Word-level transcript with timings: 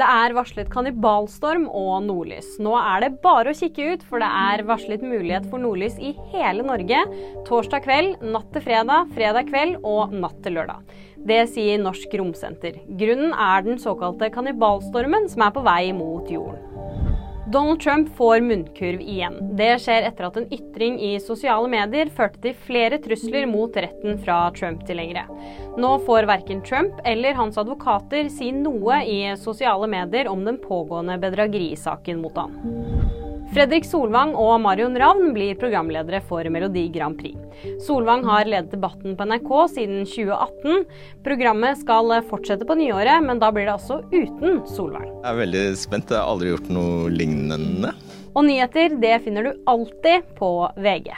Det 0.00 0.06
er 0.08 0.32
varslet 0.32 0.68
kannibalstorm 0.72 1.66
og 1.76 2.06
nordlys. 2.06 2.54
Nå 2.62 2.72
er 2.78 3.02
det 3.04 3.10
bare 3.20 3.52
å 3.52 3.56
kikke 3.58 3.90
ut, 3.90 4.06
for 4.08 4.22
det 4.22 4.30
er 4.32 4.62
varslet 4.64 5.02
mulighet 5.04 5.44
for 5.50 5.60
nordlys 5.60 5.98
i 6.00 6.14
hele 6.30 6.64
Norge 6.64 7.02
torsdag 7.44 7.84
kveld, 7.84 8.24
natt 8.32 8.48
til 8.54 8.64
fredag, 8.64 9.10
fredag 9.12 9.50
kveld 9.50 9.84
og 9.84 10.14
natt 10.16 10.40
til 10.40 10.56
lørdag. 10.56 10.96
Det 11.28 11.42
sier 11.52 11.82
Norsk 11.82 12.16
Romsenter. 12.16 12.80
Grunnen 12.96 13.36
er 13.36 13.66
den 13.66 13.76
såkalte 13.82 14.32
kannibalstormen 14.32 15.28
som 15.28 15.44
er 15.44 15.52
på 15.52 15.66
vei 15.68 15.92
mot 15.92 16.32
jorden. 16.32 16.89
Donald 17.52 17.80
Trump 17.80 18.16
får 18.16 18.40
munnkurv 18.40 19.00
igjen. 19.00 19.56
Det 19.56 19.72
skjer 19.82 20.04
etter 20.06 20.26
at 20.28 20.36
en 20.38 20.46
ytring 20.54 21.00
i 21.02 21.16
sosiale 21.18 21.66
medier 21.72 22.10
førte 22.14 22.38
til 22.44 22.54
flere 22.66 23.00
trusler 23.02 23.48
mot 23.50 23.74
retten 23.74 24.20
fra 24.22 24.36
Trump-tilhengere. 24.54 25.24
Nå 25.80 25.90
får 26.06 26.28
verken 26.30 26.62
Trump 26.62 27.00
eller 27.04 27.34
hans 27.34 27.58
advokater 27.58 28.30
si 28.30 28.52
noe 28.54 29.00
i 29.02 29.18
sosiale 29.40 29.90
medier 29.90 30.30
om 30.30 30.46
den 30.46 30.60
pågående 30.62 31.18
bedragerisaken 31.18 32.22
mot 32.22 32.38
han. 32.38 32.54
Fredrik 33.50 33.82
Solvang 33.82 34.30
og 34.38 34.60
Marion 34.62 34.94
Ravn 34.94 35.32
blir 35.34 35.56
programledere 35.58 36.20
for 36.22 36.46
Melodi 36.54 36.84
Grand 36.94 37.18
Prix. 37.18 37.34
Solvang 37.82 38.22
har 38.28 38.46
ledet 38.46 38.70
debatten 38.70 39.16
på 39.18 39.26
NRK 39.26 39.50
siden 39.72 40.04
2018. 40.06 40.84
Programmet 41.26 41.80
skal 41.80 42.14
fortsette 42.28 42.68
på 42.68 42.76
nyåret, 42.78 43.18
men 43.26 43.42
da 43.42 43.50
blir 43.50 43.66
det 43.66 43.74
altså 43.74 43.98
uten 44.12 44.62
Solvang. 44.70 45.08
Jeg 45.08 45.32
er 45.32 45.40
veldig 45.42 45.64
spent. 45.82 46.14
Jeg 46.14 46.22
har 46.22 46.30
aldri 46.30 46.52
gjort 46.52 46.70
noe 46.70 47.10
lignende. 47.10 47.90
Og 48.30 48.46
nyheter 48.46 48.94
det 49.02 49.16
finner 49.26 49.50
du 49.50 49.66
alltid 49.66 50.30
på 50.38 50.52
VG. 50.78 51.10